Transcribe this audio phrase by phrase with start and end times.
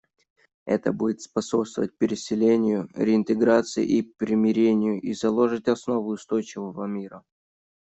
[0.65, 7.23] Это будет способствовать переселению, реинтеграции и примирению и заложит основы устойчивого мира.